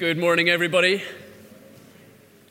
[0.00, 1.02] Good morning, everybody.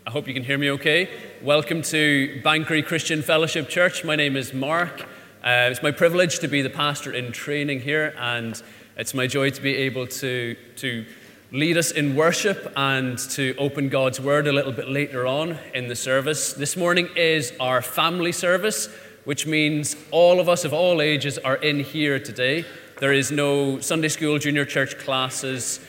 [0.06, 1.10] I hope you can hear me okay.
[1.42, 4.06] Welcome to Banchory Christian Fellowship Church.
[4.06, 5.02] My name is Mark.
[5.44, 8.62] Uh, it's my privilege to be the pastor in training here, and
[8.98, 11.08] it's my joy to be able to, to
[11.52, 15.88] lead us in worship and to open God's Word a little bit later on in
[15.88, 16.54] the service.
[16.54, 18.90] This morning is our family service,
[19.26, 22.64] which means all of us of all ages are in here today.
[23.00, 25.80] There is no Sunday school, junior church classes.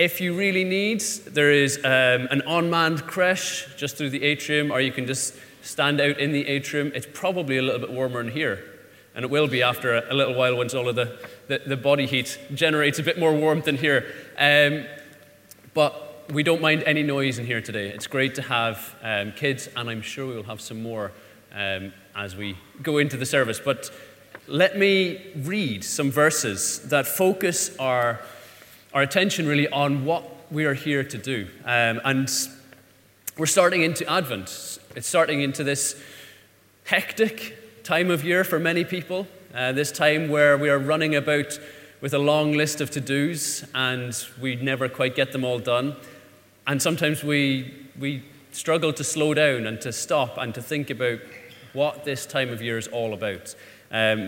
[0.00, 4.80] If you really need, there is um, an unmanned creche just through the atrium, or
[4.80, 6.90] you can just stand out in the atrium.
[6.94, 8.64] It's probably a little bit warmer in here,
[9.14, 11.76] and it will be after a, a little while once all of the, the, the,
[11.76, 14.10] body heat generates a bit more warmth in here.
[14.38, 14.86] Um,
[15.74, 17.90] but we don't mind any noise in here today.
[17.90, 21.12] It's great to have um, kids, and I'm sure we will have some more
[21.52, 23.60] um, as we go into the service.
[23.62, 23.90] But
[24.46, 28.22] let me read some verses that focus our,
[28.92, 31.48] our attention really on what we are here to do.
[31.64, 32.30] Um, and
[33.36, 34.78] we're starting into Advent.
[34.96, 36.00] It's starting into this
[36.84, 41.58] hectic time of year for many people, uh, this time where we are running about
[42.00, 45.94] with a long list of to dos, and we never quite get them all done.
[46.66, 51.20] And sometimes we, we struggle to slow down and to stop and to think about
[51.72, 53.54] what this time of year is all about.
[53.92, 54.26] Um,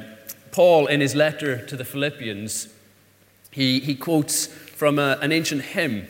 [0.53, 2.69] Paul, in his letter to the Philippians,
[3.53, 6.09] he, he quotes from a, an ancient hymn,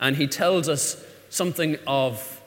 [0.00, 2.40] and he tells us something of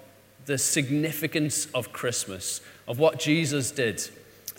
[0.46, 4.02] the significance of Christmas, of what Jesus did,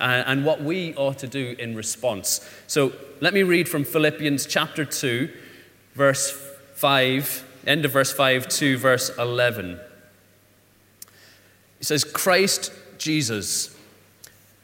[0.01, 2.49] uh, and what we ought to do in response.
[2.67, 5.29] So let me read from Philippians chapter 2,
[5.95, 6.31] verse
[6.75, 9.81] 5, end of verse 5 to verse 11.
[11.81, 13.77] It says, Christ Jesus,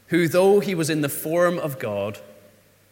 [0.06, 2.20] who, though he was in the form of God,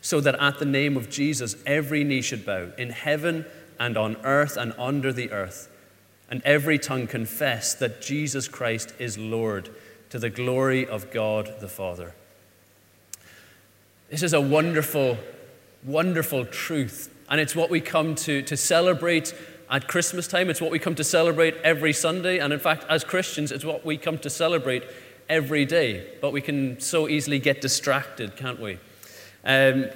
[0.00, 3.44] so that at the name of Jesus every knee should bow, in heaven
[3.78, 5.68] and on earth and under the earth,
[6.30, 9.68] and every tongue confess that Jesus Christ is Lord,
[10.10, 12.14] to the glory of God the Father.
[14.08, 15.18] This is a wonderful
[15.84, 17.14] wonderful truth.
[17.28, 19.34] And it's what we come to, to celebrate
[19.70, 20.50] at Christmas time.
[20.50, 22.38] It's what we come to celebrate every Sunday.
[22.38, 24.84] And in fact, as Christians, it's what we come to celebrate
[25.28, 26.06] every day.
[26.20, 28.78] But we can so easily get distracted, can't we?
[29.44, 29.86] Um,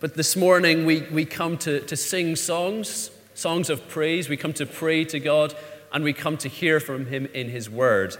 [0.00, 4.28] but this morning, we, we come to, to sing songs, songs of praise.
[4.28, 5.54] We come to pray to God,
[5.92, 8.16] and we come to hear from Him in His Word.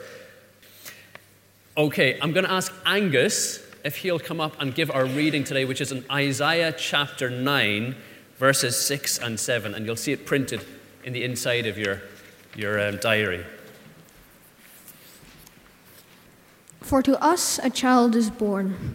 [1.77, 5.65] Okay, I'm going to ask Angus if he'll come up and give our reading today,
[5.65, 7.95] which is in Isaiah chapter 9,
[8.39, 9.75] verses 6 and 7.
[9.75, 10.65] And you'll see it printed
[11.05, 12.01] in the inside of your,
[12.57, 13.45] your um, diary.
[16.81, 18.95] For to us a child is born,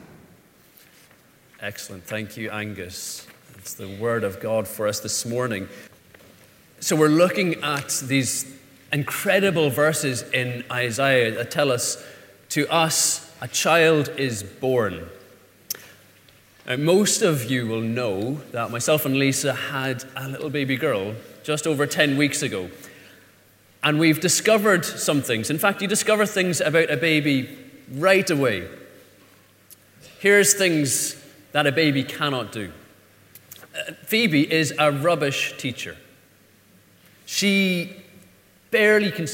[1.61, 2.03] Excellent.
[2.05, 3.27] Thank you, Angus.
[3.59, 5.69] It's the word of God for us this morning.
[6.79, 8.51] So, we're looking at these
[8.91, 12.03] incredible verses in Isaiah that tell us
[12.49, 15.07] to us, a child is born.
[16.65, 21.13] Now, most of you will know that myself and Lisa had a little baby girl
[21.43, 22.71] just over 10 weeks ago.
[23.83, 25.51] And we've discovered some things.
[25.51, 27.55] In fact, you discover things about a baby
[27.91, 28.67] right away.
[30.17, 31.20] Here's things
[31.51, 32.71] that a baby cannot do
[34.05, 35.97] Phoebe is a rubbish teacher.
[37.25, 37.95] She
[38.69, 39.27] barely can,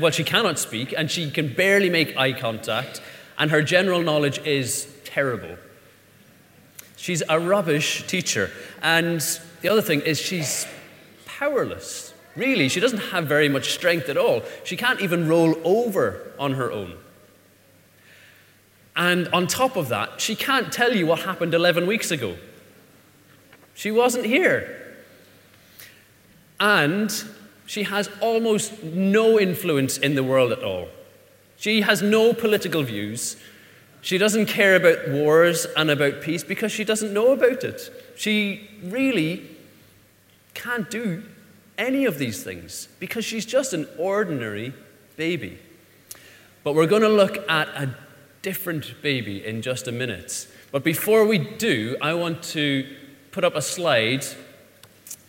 [0.00, 3.00] well, she cannot speak, and she can barely make eye contact,
[3.38, 5.56] and her general knowledge is terrible.
[6.96, 8.50] She's a rubbish teacher.
[8.80, 9.20] And
[9.60, 10.66] the other thing is, she's
[11.26, 12.14] powerless.
[12.36, 14.42] Really, she doesn't have very much strength at all.
[14.64, 16.96] She can't even roll over on her own.
[18.94, 22.36] And on top of that, she can't tell you what happened 11 weeks ago.
[23.74, 24.94] She wasn't here.
[26.60, 27.12] And
[27.66, 30.88] she has almost no influence in the world at all.
[31.56, 33.36] She has no political views.
[34.02, 37.90] She doesn't care about wars and about peace because she doesn't know about it.
[38.16, 39.48] She really
[40.54, 41.22] can't do
[41.78, 44.74] any of these things because she's just an ordinary
[45.16, 45.58] baby.
[46.64, 47.94] But we're going to look at a
[48.42, 50.48] different baby in just a minute.
[50.70, 52.86] But before we do, I want to
[53.30, 54.26] put up a slide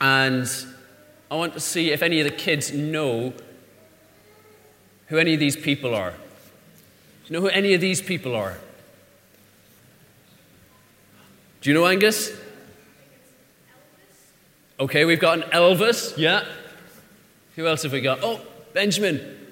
[0.02, 0.50] and
[1.32, 3.34] I want to see if any of the kids know
[5.08, 6.12] who any of these people are.
[6.12, 6.18] Do
[7.28, 8.58] you know who any of these people are?
[11.62, 12.32] Do you know Angus?
[14.80, 16.18] Okay, we've got an Elvis.
[16.18, 16.44] Yeah.
[17.56, 18.20] Who else have we got?
[18.22, 18.42] Oh,
[18.74, 19.43] Benjamin.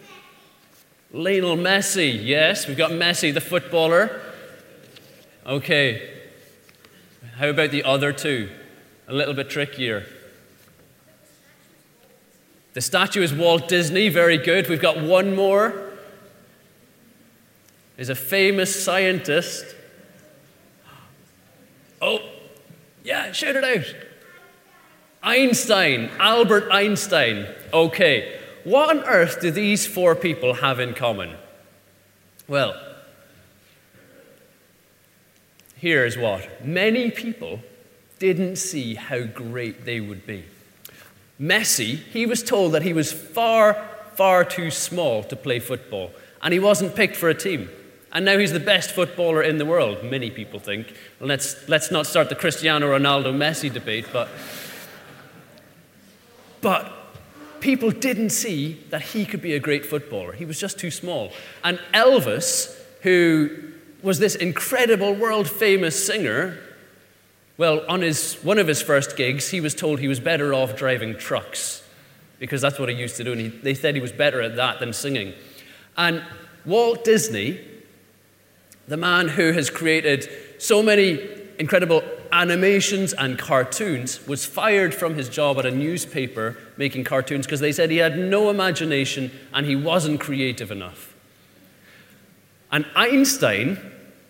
[1.13, 2.23] Lionel Messi.
[2.23, 4.21] Yes, we've got Messi, the footballer.
[5.45, 6.09] Okay.
[7.35, 8.49] How about the other two?
[9.07, 10.05] A little bit trickier.
[12.73, 14.07] The statue is Walt Disney.
[14.09, 14.69] Very good.
[14.69, 15.89] We've got one more.
[17.97, 19.75] Is a famous scientist.
[22.01, 22.19] Oh,
[23.03, 23.95] yeah, shout it out.
[25.21, 27.47] Einstein, Albert Einstein.
[27.71, 31.35] Okay, what on earth do these four people have in common?
[32.47, 32.75] Well,
[35.75, 37.61] here's what many people
[38.19, 40.45] didn't see how great they would be.
[41.39, 43.73] Messi, he was told that he was far,
[44.13, 46.11] far too small to play football,
[46.41, 47.69] and he wasn't picked for a team.
[48.13, 50.93] And now he's the best footballer in the world, many people think.
[51.19, 54.27] Let's, let's not start the Cristiano Ronaldo Messi debate, but,
[56.59, 57.00] but
[57.61, 60.33] people didn't see that he could be a great footballer.
[60.33, 61.31] He was just too small.
[61.63, 63.71] And Elvis, who
[64.01, 66.59] was this incredible world famous singer,
[67.57, 70.75] well, on his, one of his first gigs, he was told he was better off
[70.75, 71.83] driving trucks
[72.39, 73.33] because that's what he used to do.
[73.33, 75.33] And he, they said he was better at that than singing.
[75.95, 76.23] And
[76.65, 77.59] Walt Disney,
[78.87, 80.27] the man who has created
[80.57, 81.19] so many
[81.59, 87.59] incredible animations and cartoons, was fired from his job at a newspaper making cartoons because
[87.59, 91.13] they said he had no imagination and he wasn't creative enough.
[92.71, 93.77] And Einstein,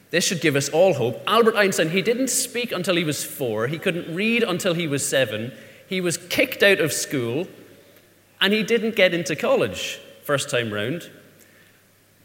[0.09, 1.21] this should give us all hope.
[1.27, 5.07] Albert Einstein, he didn't speak until he was four, he couldn't read until he was
[5.07, 5.51] seven,
[5.87, 7.47] he was kicked out of school,
[8.39, 11.09] and he didn't get into college first time round.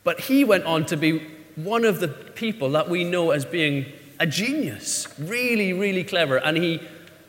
[0.05, 1.19] But he went on to be
[1.57, 3.87] one of the people that we know as being
[4.19, 6.81] a genius, really, really clever, and he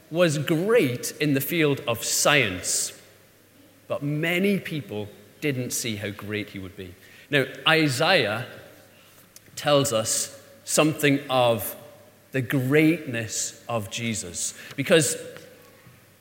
[0.10, 2.94] was great in the field of science.
[3.88, 5.10] But many people
[5.42, 6.96] didn't see how great he would be.
[7.30, 8.46] Now, Isaiah
[9.56, 11.76] tells us something of
[12.32, 14.54] the greatness of Jesus.
[14.76, 15.18] Because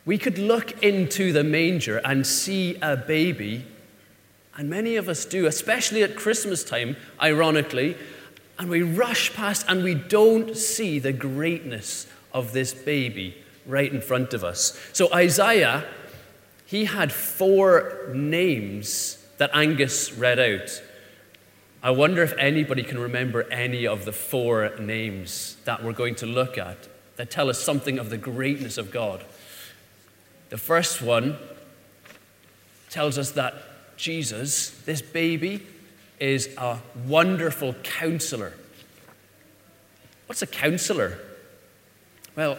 [0.04, 3.64] we could look into the manger and see a baby,
[4.56, 7.96] and many of us do, especially at Christmas time, ironically,
[8.58, 13.36] and we rush past and we don't see the greatness of this baby
[13.66, 14.78] right in front of us.
[14.92, 15.84] So, Isaiah,
[16.64, 20.82] he had four names that Angus read out.
[21.82, 26.26] I wonder if anybody can remember any of the four names that we're going to
[26.26, 29.24] look at that tell us something of the greatness of God.
[30.48, 31.36] The first one
[32.90, 33.54] tells us that
[33.96, 35.66] Jesus, this baby,
[36.18, 38.52] is a wonderful counselor.
[40.26, 41.18] What's a counselor?
[42.34, 42.58] Well,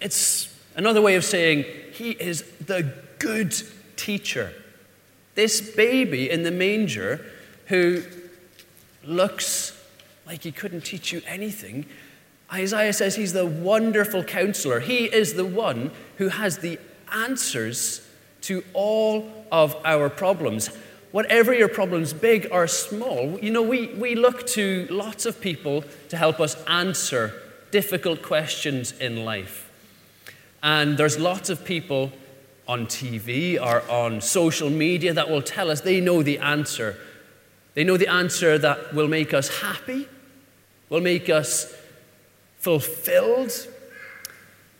[0.00, 3.54] it's another way of saying he is the good
[3.96, 4.52] teacher.
[5.34, 7.24] This baby in the manger
[7.66, 8.02] who
[9.04, 9.78] looks
[10.26, 11.86] like he couldn't teach you anything,
[12.52, 14.80] Isaiah says he's the wonderful counselor.
[14.80, 16.78] He is the one who has the
[17.10, 18.06] answers
[18.42, 20.70] to all of our problems.
[21.12, 25.84] Whatever your problems, big or small, you know, we, we look to lots of people
[26.08, 27.32] to help us answer
[27.70, 29.70] difficult questions in life.
[30.62, 32.12] And there's lots of people
[32.66, 36.96] on TV or on social media that will tell us they know the answer
[37.74, 40.08] they know the answer that will make us happy,
[40.88, 41.74] will make us
[42.58, 43.52] fulfilled.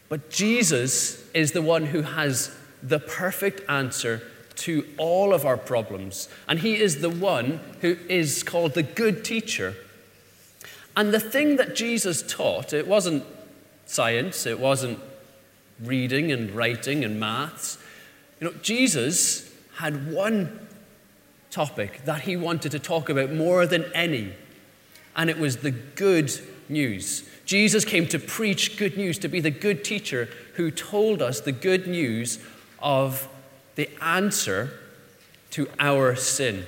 [0.09, 4.23] But Jesus is the one who has the perfect answer
[4.57, 6.29] to all of our problems.
[6.49, 9.75] And he is the one who is called the good teacher.
[10.97, 13.25] And the thing that Jesus taught, it wasn't
[13.87, 14.99] science, it wasn't
[15.83, 17.79] reading and writing and maths.
[18.41, 20.69] You know, Jesus had one
[21.51, 24.33] topic that he wanted to talk about more than any,
[25.15, 26.33] and it was the good
[26.69, 27.29] news.
[27.45, 31.53] Jesus came to preach good news, to be the good teacher who told us the
[31.53, 32.39] good news
[32.81, 33.29] of
[33.75, 34.79] the answer
[35.51, 36.65] to our sin.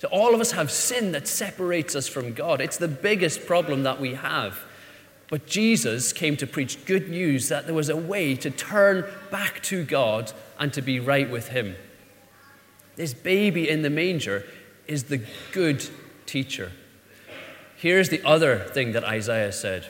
[0.00, 2.60] So, all of us have sin that separates us from God?
[2.60, 4.58] It's the biggest problem that we have.
[5.30, 9.62] But Jesus came to preach good news that there was a way to turn back
[9.64, 11.76] to God and to be right with Him.
[12.96, 14.44] This baby in the manger
[14.86, 15.20] is the
[15.52, 15.88] good
[16.26, 16.72] teacher.
[17.76, 19.86] Here's the other thing that Isaiah said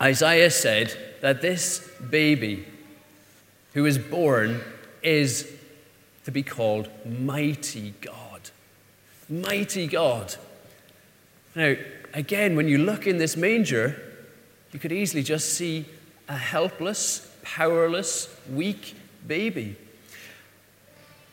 [0.00, 2.66] Isaiah said that this baby
[3.74, 4.60] who is born
[5.04, 5.52] is
[6.24, 8.50] to be called Mighty God.
[9.28, 10.34] Mighty God.
[11.54, 11.74] Now,
[12.12, 14.00] again, when you look in this manger,
[14.72, 15.84] you could easily just see
[16.28, 18.96] a helpless, powerless, weak
[19.26, 19.76] baby.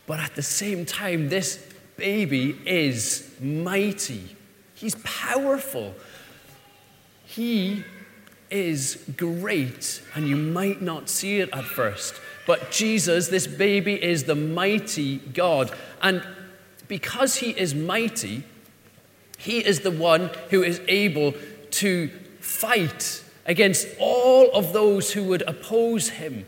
[0.06, 1.64] But at the same time, this
[1.96, 4.36] baby is mighty.
[4.74, 5.94] He's powerful.
[7.24, 7.84] He
[8.52, 12.14] is great, and you might not see it at first.
[12.46, 15.72] But Jesus, this baby, is the mighty God.
[16.00, 16.22] And
[16.88, 18.44] because he is mighty,
[19.38, 21.34] he is the one who is able
[21.72, 22.08] to
[22.40, 26.44] fight against all of those who would oppose him.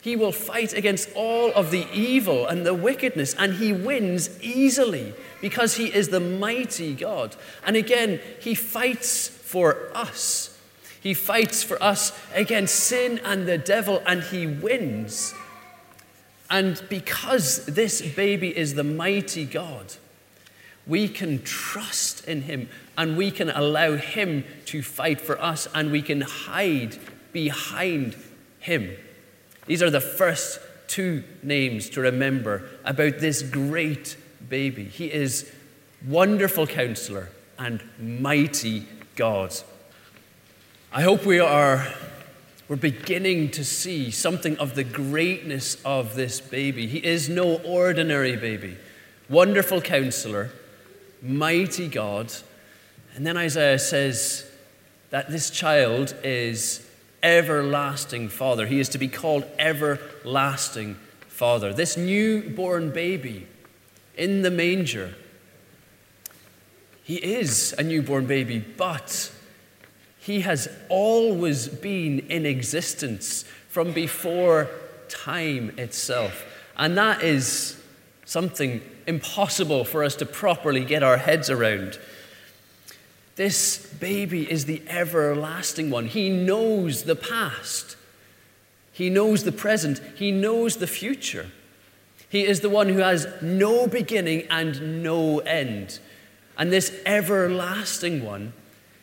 [0.00, 5.12] He will fight against all of the evil and the wickedness, and he wins easily
[5.40, 7.36] because he is the mighty God.
[7.66, 10.57] And again, he fights for us.
[11.00, 15.34] He fights for us against sin and the devil, and he wins.
[16.50, 19.94] And because this baby is the mighty God,
[20.86, 25.92] we can trust in him and we can allow him to fight for us and
[25.92, 26.96] we can hide
[27.32, 28.16] behind
[28.58, 28.96] him.
[29.66, 34.16] These are the first two names to remember about this great
[34.48, 34.84] baby.
[34.84, 35.52] He is
[36.06, 37.28] wonderful counselor
[37.58, 39.54] and mighty God.
[40.90, 41.86] I hope we are
[42.66, 46.86] we're beginning to see something of the greatness of this baby.
[46.86, 48.78] He is no ordinary baby.
[49.28, 50.50] Wonderful counselor,
[51.20, 52.32] mighty God.
[53.14, 54.50] And then Isaiah says
[55.10, 56.88] that this child is
[57.22, 58.64] everlasting father.
[58.64, 61.74] He is to be called everlasting father.
[61.74, 63.46] This newborn baby
[64.16, 65.16] in the manger,
[67.04, 69.32] he is a newborn baby, but
[70.28, 74.68] he has always been in existence from before
[75.08, 76.44] time itself.
[76.76, 77.80] And that is
[78.26, 81.98] something impossible for us to properly get our heads around.
[83.36, 86.04] This baby is the everlasting one.
[86.04, 87.96] He knows the past,
[88.92, 91.46] he knows the present, he knows the future.
[92.28, 96.00] He is the one who has no beginning and no end.
[96.58, 98.52] And this everlasting one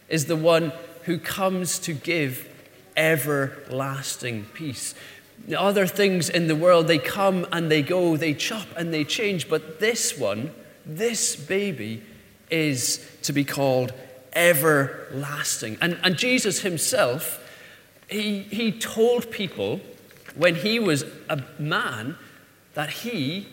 [0.07, 0.71] is the one
[1.05, 2.49] who comes to give
[2.97, 4.95] everlasting peace.
[5.47, 9.03] The other things in the world, they come and they go, they chop and they
[9.03, 10.51] change, but this one,
[10.85, 12.01] this baby,
[12.49, 13.93] is to be called
[14.33, 15.77] everlasting.
[15.81, 17.41] And, and Jesus himself,
[18.09, 19.79] he, he told people
[20.35, 22.17] when he was a man
[22.73, 23.47] that he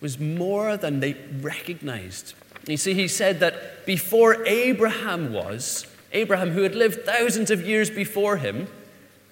[0.00, 2.34] was more than they recognized.
[2.66, 7.90] You see, he said that before Abraham was, Abraham, who had lived thousands of years
[7.90, 8.68] before him,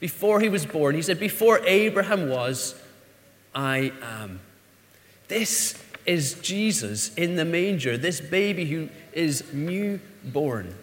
[0.00, 2.74] before he was born, he said, Before Abraham was,
[3.54, 4.40] I am.
[5.28, 10.74] This is Jesus in the manger, this baby who is newborn.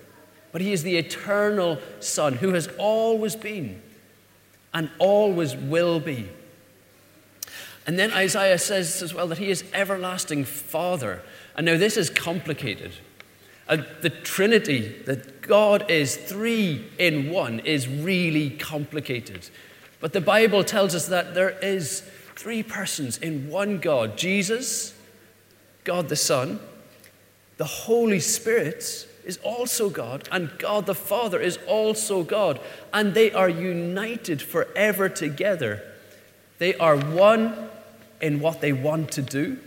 [0.51, 3.81] But he is the eternal Son who has always been
[4.73, 6.29] and always will be.
[7.85, 11.21] And then Isaiah says as well that he is everlasting Father.
[11.55, 12.91] And now this is complicated
[13.69, 19.49] uh, the Trinity, that God is three in one, is really complicated.
[19.99, 22.01] But the Bible tells us that there is
[22.35, 24.93] three persons in one God Jesus,
[25.83, 26.59] God the Son,
[27.57, 32.59] the Holy Spirit is also God, and God the Father is also God,
[32.93, 35.83] and they are united forever together.
[36.59, 37.69] They are one
[38.21, 39.57] in what they want to do,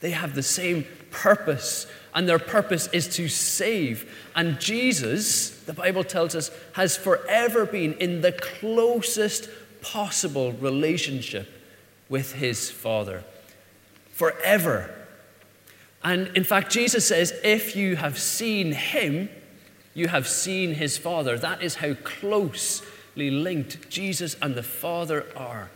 [0.00, 1.86] they have the same purpose
[2.18, 4.12] and their purpose is to save.
[4.34, 9.48] And Jesus, the Bible tells us, has forever been in the closest
[9.82, 11.48] possible relationship
[12.08, 13.22] with his Father.
[14.10, 14.92] Forever.
[16.02, 19.28] And in fact, Jesus says, if you have seen him,
[19.94, 21.38] you have seen his Father.
[21.38, 25.70] That is how closely linked Jesus and the Father are.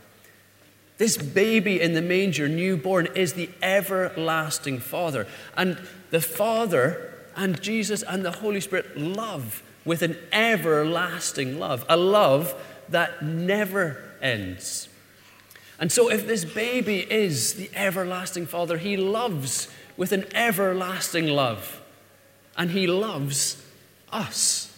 [0.97, 5.25] This baby in the manger, newborn, is the everlasting Father.
[5.55, 5.77] And
[6.13, 12.53] the Father and Jesus and the Holy Spirit love with an everlasting love, a love
[12.89, 14.89] that never ends.
[15.79, 21.81] And so, if this baby is the everlasting Father, he loves with an everlasting love,
[22.55, 23.65] and he loves
[24.11, 24.71] us.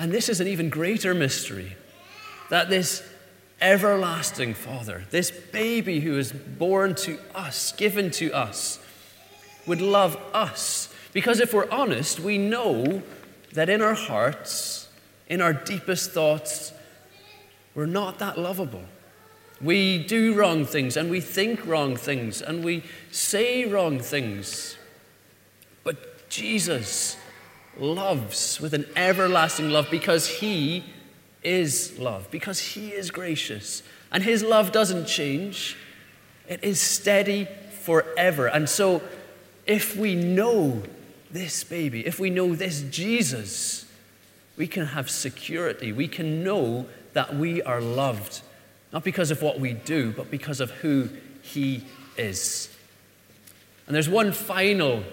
[0.00, 1.76] And this is an even greater mystery
[2.50, 3.08] that this
[3.60, 8.80] everlasting Father, this baby who is born to us, given to us,
[9.66, 10.92] would love us.
[11.12, 13.02] Because if we're honest, we know
[13.52, 14.88] that in our hearts,
[15.28, 16.72] in our deepest thoughts,
[17.74, 18.84] we're not that lovable.
[19.60, 24.76] We do wrong things and we think wrong things and we say wrong things.
[25.82, 27.16] But Jesus
[27.78, 30.84] loves with an everlasting love because he
[31.42, 33.82] is love, because he is gracious.
[34.10, 35.76] And his love doesn't change,
[36.48, 37.48] it is steady
[37.82, 38.46] forever.
[38.46, 39.02] And so,
[39.66, 40.82] if we know
[41.30, 43.84] this baby, if we know this Jesus,
[44.56, 45.92] we can have security.
[45.92, 48.42] We can know that we are loved
[48.96, 51.10] not because of what we do, but because of who
[51.42, 51.84] He
[52.16, 52.74] is.
[53.86, 55.04] And there's one final,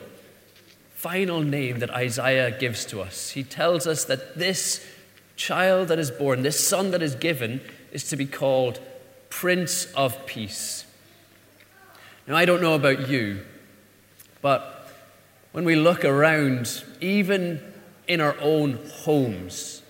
[0.93, 3.31] final name that Isaiah gives to us.
[3.31, 4.86] He tells us that this
[5.36, 8.79] child that is born, this son that is given, is to be called
[9.29, 10.86] Prince of Peace.
[12.25, 13.41] Now, I don't know about you,
[14.43, 14.91] but
[15.53, 17.62] when we look around, even
[18.07, 19.81] in our own homes,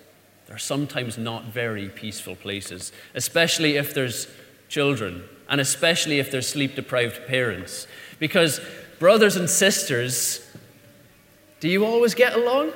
[0.48, 4.28] they're sometimes not very peaceful places, especially if there's
[4.70, 7.88] children and especially if there's sleep deprived parents.
[8.20, 8.62] Because,
[9.00, 10.48] brothers and sisters,
[11.60, 12.72] do you always get along?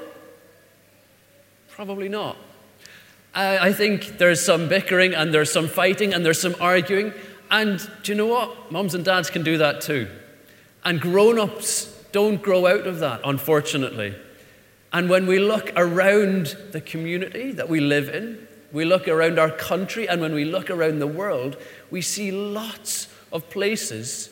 [1.69, 2.37] Probably not.
[3.35, 7.13] I think there's some bickering and there's some fighting and there's some arguing.
[7.51, 8.71] And do you know what?
[8.71, 10.07] Moms and dads can do that too.
[10.87, 14.15] And grown ups don't grow out of that, unfortunately.
[14.93, 19.51] And when we look around the community that we live in, we look around our
[19.51, 21.57] country, and when we look around the world,
[21.91, 24.29] we see lots of places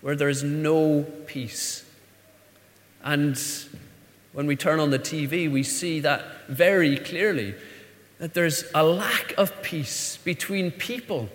[0.00, 1.84] where there is no peace.
[3.04, 3.40] And
[4.32, 7.54] when we turn on the TV, we see that very clearly
[8.18, 11.28] that there's a lack of peace between people.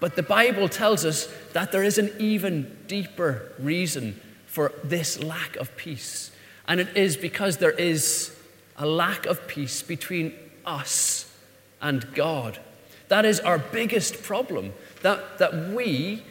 [0.00, 5.56] But the Bible tells us that there is an even deeper reason for this lack
[5.56, 6.30] of peace.
[6.66, 8.34] And it is because there is
[8.76, 10.34] a lack of peace between
[10.64, 11.32] us
[11.80, 12.60] and God.
[13.08, 16.22] That is our biggest problem, that, that we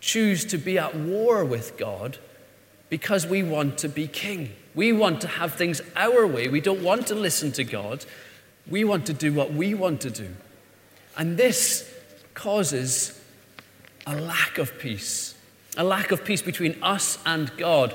[0.00, 2.18] choose to be at war with God
[2.88, 4.52] because we want to be king.
[4.74, 6.48] We want to have things our way.
[6.48, 8.04] We don't want to listen to God.
[8.68, 10.28] We want to do what we want to do.
[11.16, 11.91] And this
[12.34, 13.20] causes
[14.06, 15.34] a lack of peace,
[15.76, 17.94] a lack of peace between us and God.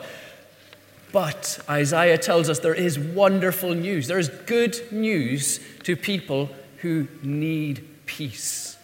[1.11, 4.07] But Isaiah tells us there is wonderful news.
[4.07, 6.49] There is good news to people
[6.81, 8.77] who need peace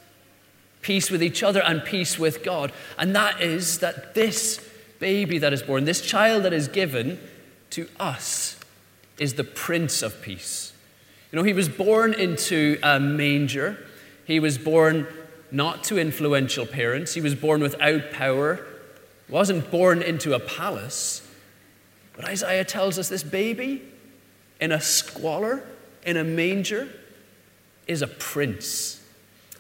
[0.84, 2.72] peace with each other and peace with God.
[3.00, 4.63] And that is that this
[5.00, 7.20] baby that is born, this child that is given
[7.72, 8.60] to us,
[9.18, 10.74] is the Prince of Peace.
[11.32, 13.84] You know, he was born into a manger,
[14.26, 15.08] he was born
[15.54, 18.66] not to influential parents, he was born without power,
[19.30, 21.26] wasn't born into a palace.
[22.16, 23.84] But Isaiah tells us this baby
[24.60, 25.63] in a squalor,
[26.06, 26.89] in a manger,
[27.86, 29.02] is a prince.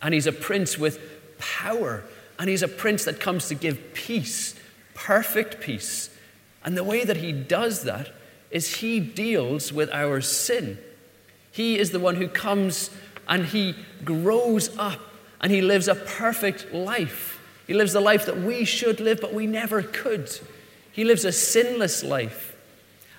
[0.01, 0.99] And he's a prince with
[1.37, 2.03] power.
[2.39, 4.55] And he's a prince that comes to give peace,
[4.95, 6.09] perfect peace.
[6.65, 8.09] And the way that he does that
[8.49, 10.79] is he deals with our sin.
[11.51, 12.89] He is the one who comes
[13.27, 14.99] and he grows up
[15.43, 17.41] and he lives a perfect life.
[17.67, 20.31] He lives the life that we should live, but we never could.
[20.91, 22.55] He lives a sinless life.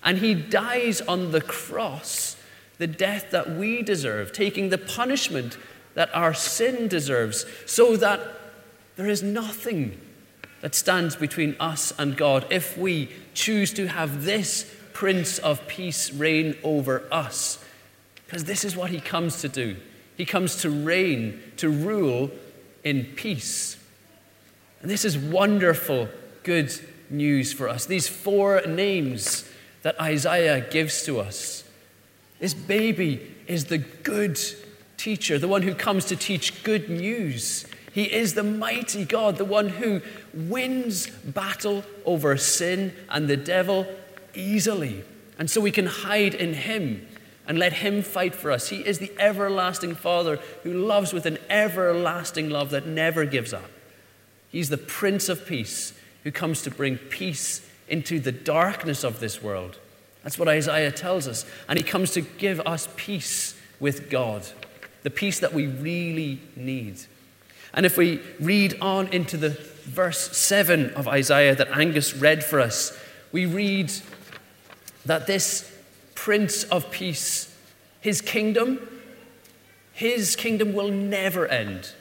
[0.03, 2.37] And he dies on the cross,
[2.79, 5.59] the death that we deserve, taking the punishment
[5.93, 8.21] that our sin deserves, so that
[8.97, 10.01] there is nothing
[10.63, 16.11] that stands between us and God if we choose to have this Prince of Peace
[16.11, 17.63] reign over us.
[18.25, 19.77] Because this is what he comes to do.
[20.17, 22.31] He comes to reign, to rule
[22.83, 23.77] in peace.
[24.81, 26.09] And this is wonderful,
[26.43, 26.73] good
[27.11, 27.87] news for us.
[27.87, 29.49] These four names
[29.83, 31.65] that Isaiah gives to us.
[32.39, 34.39] This baby is the good
[34.97, 37.67] teacher, the one who comes to teach good news.
[37.93, 40.01] He is the mighty God, the one who
[40.33, 43.87] wins battle over sin and the devil
[44.35, 45.05] easily.
[45.39, 47.07] And so we can hide in him
[47.47, 48.69] and let him fight for us.
[48.69, 53.71] He is the everlasting Father who loves with an everlasting love that never gives up.
[54.51, 59.43] He's the Prince of Peace who comes to bring peace into the darkness of this
[59.43, 59.79] world.
[60.23, 61.45] That's what Isaiah tells us.
[61.69, 64.47] And he comes to give us peace with God,
[65.03, 67.01] the peace that we really need.
[67.75, 72.61] And if we read on into the verse 7 of Isaiah that Angus read for
[72.61, 72.99] us,
[73.33, 73.93] we read
[75.05, 75.71] that this
[76.25, 77.55] Prince of Peace,
[78.01, 78.81] his kingdom,
[79.93, 81.93] his kingdom will never end.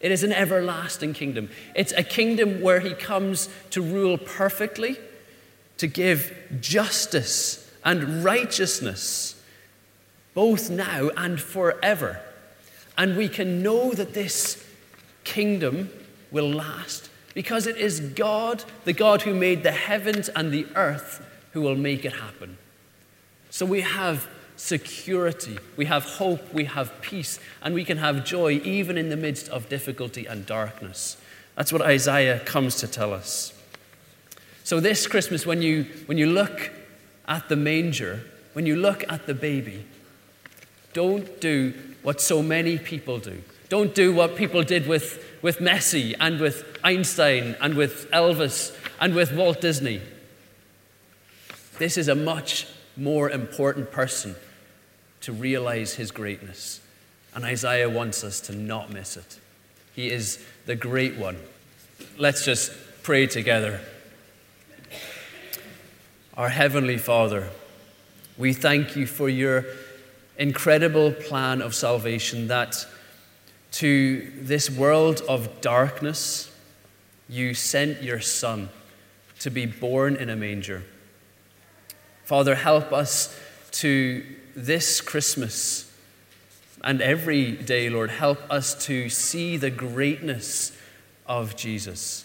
[0.00, 1.48] It is an everlasting kingdom.
[1.74, 4.98] It's a kingdom where he comes to rule perfectly,
[5.78, 9.42] to give justice and righteousness,
[10.34, 12.20] both now and forever.
[12.98, 14.62] And we can know that this
[15.24, 15.88] kingdom
[16.30, 21.26] will last because it is God, the God who made the heavens and the earth,
[21.52, 22.58] who will make it happen.
[23.50, 28.60] So we have security, we have hope, we have peace, and we can have joy
[28.62, 31.16] even in the midst of difficulty and darkness.
[31.56, 33.52] That's what Isaiah comes to tell us.
[34.64, 36.70] So, this Christmas, when you, when you look
[37.26, 39.84] at the manger, when you look at the baby,
[40.92, 43.42] don't do what so many people do.
[43.68, 49.14] Don't do what people did with, with Messi and with Einstein and with Elvis and
[49.14, 50.00] with Walt Disney.
[51.78, 54.34] This is a much more important person
[55.22, 56.80] to realize his greatness.
[57.34, 59.38] And Isaiah wants us to not miss it.
[59.94, 61.36] He is the great one.
[62.16, 62.72] Let's just
[63.02, 63.80] pray together.
[66.36, 67.50] Our Heavenly Father,
[68.38, 69.64] we thank you for your
[70.38, 72.86] incredible plan of salvation that
[73.72, 76.50] to this world of darkness,
[77.28, 78.70] you sent your Son
[79.40, 80.82] to be born in a manger.
[82.30, 83.36] Father, help us
[83.72, 85.92] to this Christmas
[86.80, 90.70] and every day, Lord, help us to see the greatness
[91.26, 92.24] of Jesus.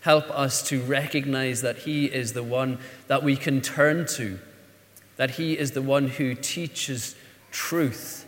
[0.00, 4.38] Help us to recognize that He is the one that we can turn to,
[5.18, 7.14] that He is the one who teaches
[7.50, 8.26] truth,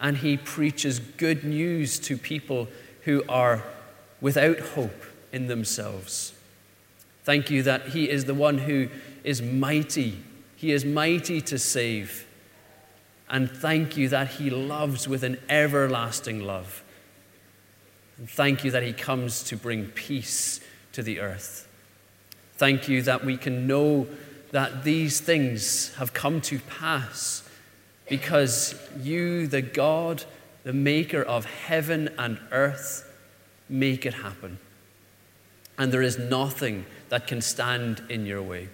[0.00, 2.68] and He preaches good news to people
[3.02, 3.64] who are
[4.20, 6.34] without hope in themselves.
[7.24, 8.90] Thank you that He is the one who
[9.24, 10.22] is mighty.
[10.54, 12.28] He is mighty to save.
[13.28, 16.84] And thank you that He loves with an everlasting love.
[18.18, 20.60] And thank you that He comes to bring peace
[20.92, 21.66] to the earth.
[22.56, 24.06] Thank you that we can know
[24.52, 27.42] that these things have come to pass
[28.08, 30.24] because you, the God,
[30.62, 33.10] the maker of heaven and earth,
[33.68, 34.58] make it happen.
[35.76, 38.68] And there is nothing that can stand in your way.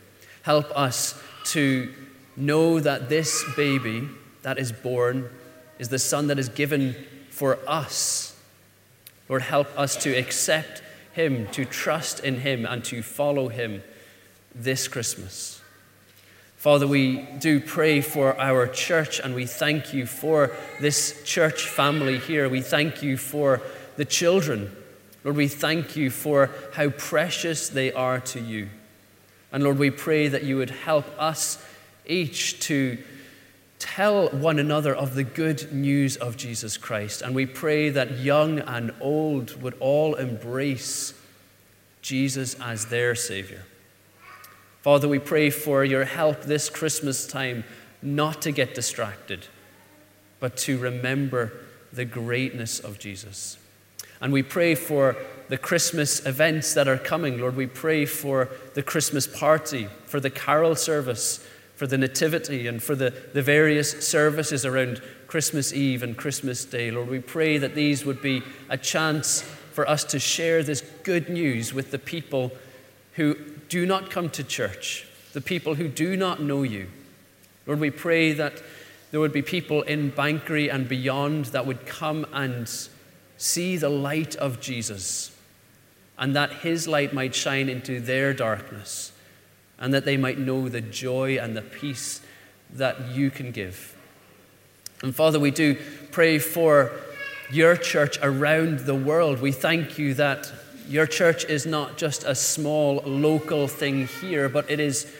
[0.51, 1.95] Help us to
[2.37, 4.09] know that this baby
[4.43, 5.31] that is born
[5.79, 6.97] is the Son that is given
[7.29, 8.37] for us.
[9.29, 10.83] Lord, help us to accept
[11.13, 13.85] Him, to trust in Him, and to follow Him
[14.53, 15.63] this Christmas.
[16.57, 22.19] Father, we do pray for our church and we thank you for this church family
[22.19, 22.49] here.
[22.49, 23.63] We thank you for
[23.95, 24.77] the children.
[25.23, 28.69] Lord, we thank you for how precious they are to you.
[29.53, 31.65] And Lord, we pray that you would help us
[32.07, 32.99] each to
[33.79, 37.23] tell one another of the good news of Jesus Christ.
[37.23, 41.15] And we pray that young and old would all embrace
[42.03, 43.65] Jesus as their Savior.
[44.83, 47.65] Father, we pray for your help this Christmas time
[48.03, 49.47] not to get distracted,
[50.39, 51.53] but to remember
[51.93, 53.59] the greatness of Jesus.
[54.21, 55.17] And we pray for
[55.49, 57.41] the Christmas events that are coming.
[57.41, 62.83] Lord, we pray for the Christmas party, for the carol service, for the Nativity and
[62.83, 66.91] for the, the various services around Christmas Eve and Christmas Day.
[66.91, 71.29] Lord, we pray that these would be a chance for us to share this good
[71.29, 72.53] news with the people
[73.15, 73.35] who
[73.69, 76.89] do not come to church, the people who do not know you.
[77.67, 78.63] Lord, we pray that
[79.11, 82.71] there would be people in Banchory and beyond that would come and
[83.41, 85.35] see the light of Jesus
[86.19, 89.13] and that his light might shine into their darkness
[89.79, 92.21] and that they might know the joy and the peace
[92.75, 93.97] that you can give.
[95.03, 95.79] And Father, we do
[96.13, 96.93] pray for
[97.51, 99.41] your church around the world.
[99.41, 100.53] We thank you that
[100.87, 105.11] your church is not just a small local thing here, but it is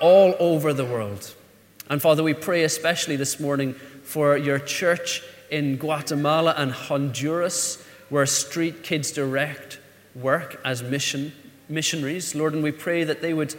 [0.00, 1.34] all over the world.
[1.90, 5.22] And Father, we pray especially this morning for your church
[5.54, 9.78] in Guatemala and Honduras, where Street Kids Direct
[10.12, 11.32] work as mission
[11.68, 13.54] missionaries, Lord, and we pray that they would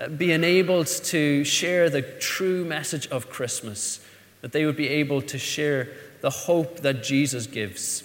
[0.00, 4.00] uh, be enabled to share the true message of Christmas,
[4.42, 5.88] that they would be able to share
[6.20, 8.04] the hope that Jesus gives.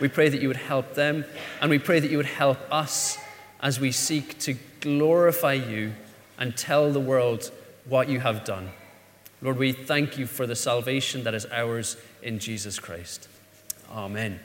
[0.00, 1.24] We pray that you would help them,
[1.60, 3.18] and we pray that you would help us
[3.60, 5.94] as we seek to glorify you
[6.38, 7.50] and tell the world
[7.86, 8.70] what you have done.
[9.42, 13.28] Lord, we thank you for the salvation that is ours in Jesus Christ.
[13.92, 14.40] Amen.